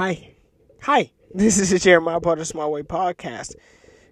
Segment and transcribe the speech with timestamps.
[0.00, 0.32] Hi.
[0.84, 1.10] Hi.
[1.34, 3.54] This is Jeremiah Potter Smart Way Podcast.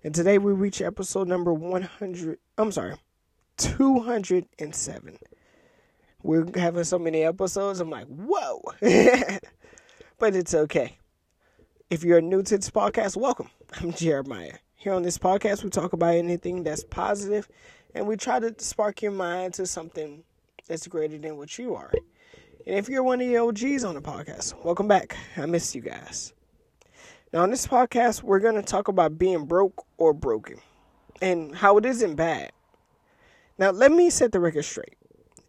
[0.04, 2.38] And today we reach episode number 100.
[2.58, 2.96] I'm sorry,
[3.56, 5.18] 207.
[6.22, 7.80] We're having so many episodes.
[7.80, 8.60] I'm like, whoa.
[10.18, 10.98] but it's okay.
[11.88, 13.48] If you're new to this podcast, welcome.
[13.80, 14.58] I'm Jeremiah.
[14.74, 17.48] Here on this podcast, we talk about anything that's positive
[17.94, 20.22] and we try to spark your mind to something
[20.66, 21.90] that's greater than what you are.
[22.68, 25.16] And if you're one of the OGs on the podcast, welcome back.
[25.38, 26.34] I missed you guys.
[27.32, 30.58] Now, on this podcast, we're going to talk about being broke or broken
[31.22, 32.52] and how it isn't bad.
[33.56, 34.96] Now, let me set the record straight.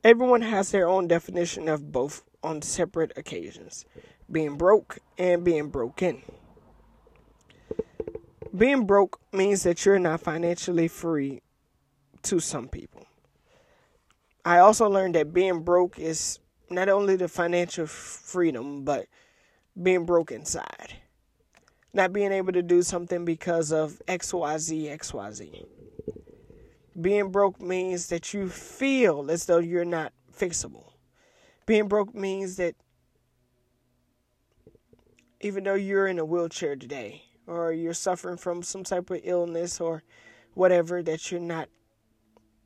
[0.01, 3.83] Everyone has their own definition of both on separate occasions
[4.31, 6.21] being broke and being broken.
[8.55, 11.41] Being broke means that you're not financially free
[12.21, 13.05] to some people.
[14.45, 16.39] I also learned that being broke is
[16.71, 19.07] not only the financial freedom, but
[19.81, 20.95] being broke inside
[21.93, 25.65] not being able to do something because of XYZ, XYZ.
[26.99, 30.91] Being broke means that you feel as though you're not fixable.
[31.65, 32.75] Being broke means that
[35.41, 39.79] even though you're in a wheelchair today, or you're suffering from some type of illness
[39.79, 40.03] or
[40.53, 41.69] whatever, that you're not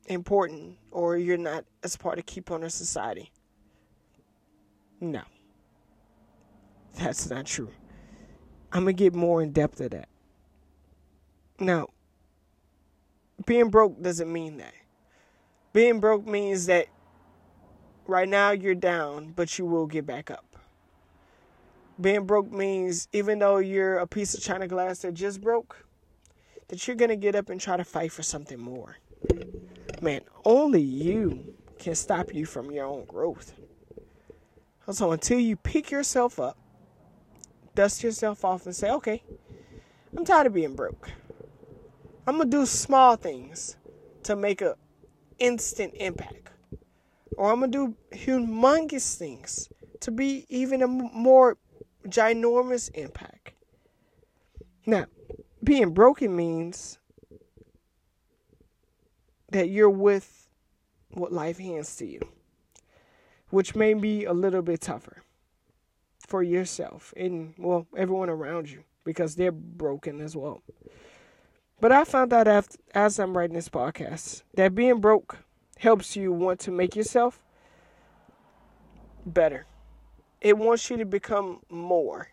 [0.08, 3.30] important or you're not as part of keep on our society.
[5.10, 5.22] No.
[6.94, 7.70] That's not true.
[8.72, 10.08] I'm going to get more in depth of that.
[11.60, 11.88] Now,
[13.46, 14.74] being broke doesn't mean that.
[15.72, 16.86] Being broke means that
[18.06, 20.56] right now you're down, but you will get back up.
[22.00, 25.86] Being broke means even though you're a piece of china glass that just broke,
[26.68, 28.96] that you're going to get up and try to fight for something more.
[30.00, 33.52] Man, only you can stop you from your own growth.
[34.90, 36.58] So until you pick yourself up,
[37.74, 39.22] dust yourself off and say, okay,
[40.16, 41.10] I'm tired of being broke.
[42.26, 43.76] I'm gonna do small things
[44.24, 44.76] to make a
[45.38, 46.50] instant impact,
[47.36, 49.68] or I'm gonna do humongous things
[50.00, 51.56] to be even a more
[52.06, 53.52] ginormous impact.
[54.86, 55.06] Now,
[55.62, 56.98] being broken means
[59.50, 60.48] that you're with
[61.10, 62.20] what life hands to you,
[63.54, 65.22] which may be a little bit tougher
[66.18, 70.60] for yourself and, well, everyone around you because they're broken as well.
[71.80, 75.38] But I found out after, as I'm writing this podcast that being broke
[75.78, 77.44] helps you want to make yourself
[79.24, 79.66] better.
[80.40, 82.26] It wants you to become more.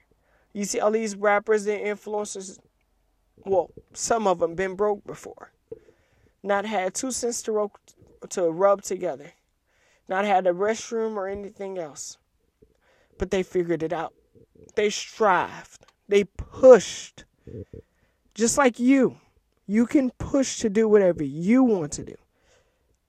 [0.54, 2.58] You see all these rappers and influencers,
[3.46, 5.52] well, some of them been broke before.
[6.42, 7.72] Not had two cents to, ro-
[8.30, 9.34] to rub together.
[10.12, 12.18] Not had a restroom or anything else
[13.22, 14.16] but they figured it out.
[14.74, 17.26] They strived, they pushed.
[18.34, 19.18] Just like you,
[19.68, 22.16] you can push to do whatever you want to do.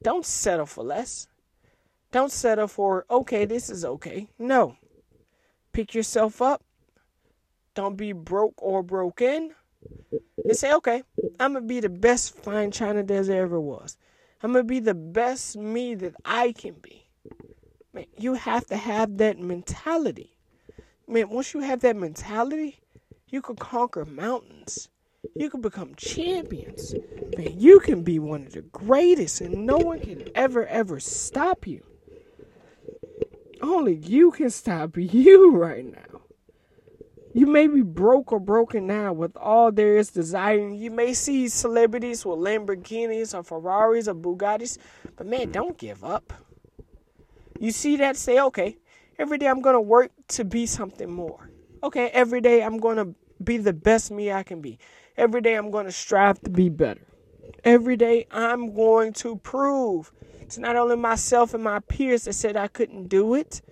[0.02, 1.28] Don't settle for less.
[2.10, 4.28] Don't settle for, okay, this is okay.
[4.38, 4.76] No.
[5.72, 6.62] Pick yourself up.
[7.74, 9.54] Don't be broke or broken.
[10.44, 11.04] And say, okay,
[11.40, 13.96] I'm going to be the best fine china there ever was.
[14.42, 17.06] I'm going to be the best me that I can be.
[17.94, 20.36] Man, you have to have that mentality.
[21.06, 22.80] Man, once you have that mentality,
[23.28, 24.88] you can conquer mountains.
[25.36, 26.94] You can become champions.
[27.36, 31.66] Man, you can be one of the greatest, and no one can ever, ever stop
[31.66, 31.84] you.
[33.60, 36.11] Only you can stop you right now.
[37.34, 40.68] You may be broke or broken now with all there is desire.
[40.68, 44.76] You may see celebrities with Lamborghinis or Ferraris or Bugattis,
[45.16, 45.52] but man, hmm.
[45.52, 46.32] don't give up.
[47.58, 48.16] You see that?
[48.16, 48.76] Say, okay,
[49.18, 51.50] every day I'm going to work to be something more.
[51.82, 54.78] Okay, every day I'm going to be the best me I can be.
[55.16, 57.06] Every day I'm going to strive to be better.
[57.64, 60.12] Every day I'm going to prove
[60.50, 63.62] to not only myself and my peers that said I couldn't do it,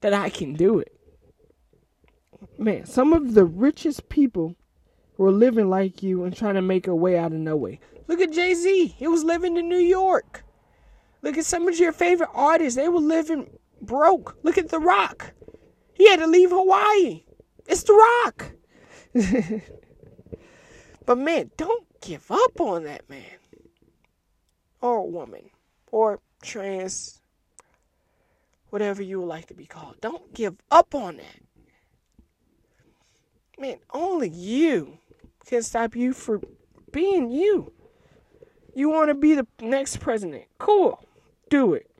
[0.00, 0.99] that I can do it.
[2.60, 4.54] Man, some of the richest people
[5.16, 7.80] were living like you and trying to make a way out of no way.
[8.06, 8.88] Look at Jay Z.
[8.98, 10.44] He was living in New York.
[11.22, 12.76] Look at some of your favorite artists.
[12.76, 13.48] They were living
[13.80, 14.36] broke.
[14.42, 15.32] Look at The Rock.
[15.94, 17.24] He had to leave Hawaii.
[17.66, 18.52] It's The Rock.
[21.06, 23.38] but man, don't give up on that man.
[24.82, 25.48] Or woman.
[25.90, 27.22] Or trans.
[28.68, 29.98] Whatever you would like to be called.
[30.02, 31.49] Don't give up on that.
[33.60, 34.98] Man, only you
[35.46, 36.42] can stop you from
[36.90, 37.72] being you.
[38.74, 40.44] You want to be the next president.
[40.58, 41.04] Cool
[41.50, 41.90] do it.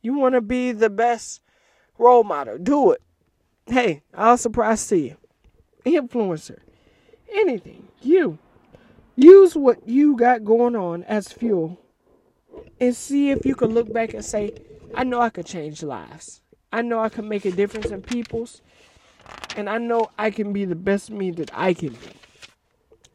[0.00, 1.42] You want to be the best
[1.98, 3.02] role model, do it.
[3.66, 5.16] hey, I'll surprise to you.
[5.84, 6.58] Influencer.
[7.30, 7.88] Anything.
[8.00, 8.38] You.
[9.14, 11.78] Use what you got going on as fuel
[12.80, 14.54] and see if you can look back and say,
[14.94, 16.40] I know I could change lives.
[16.72, 18.62] I know I can make a difference in people's.
[19.56, 22.12] And I know I can be the best me that I can be.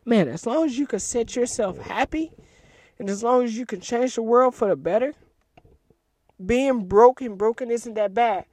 [0.05, 2.31] Man, as long as you can set yourself happy
[2.99, 5.13] and as long as you can change the world for the better,
[6.43, 8.45] being broken, broken isn't that bad.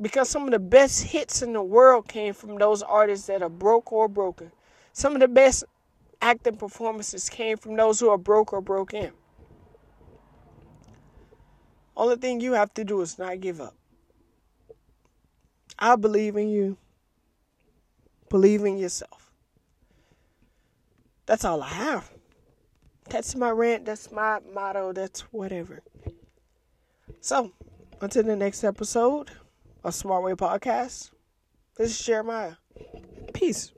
[0.00, 3.48] Because some of the best hits in the world came from those artists that are
[3.48, 4.50] broke or broken.
[4.92, 5.64] Some of the best
[6.20, 9.12] acting performances came from those who are broke or broken.
[11.96, 13.74] Only thing you have to do is not give up.
[15.82, 16.76] I believe in you.
[18.30, 19.32] Believe in yourself.
[21.26, 22.08] That's all I have.
[23.10, 23.86] That's my rant.
[23.86, 24.92] That's my motto.
[24.92, 25.82] That's whatever.
[27.20, 27.50] So,
[28.00, 29.32] until the next episode
[29.82, 31.10] of Smart Way Podcast,
[31.76, 32.54] this is Jeremiah.
[33.34, 33.72] Peace.